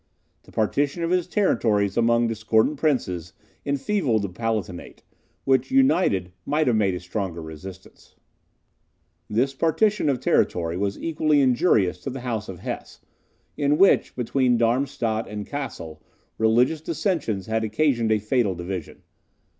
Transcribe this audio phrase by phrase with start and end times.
[0.45, 3.33] The partition of his territories among discordant princes,
[3.67, 5.03] enfeebled the Palatinate,
[5.43, 8.15] which, united, might have made a longer resistance.
[9.29, 13.01] This partition of territory was equally injurious to the House of Hesse,
[13.55, 16.01] in which, between Darmstadt and Cassel,
[16.39, 19.03] religious dissensions had occasioned a fatal division.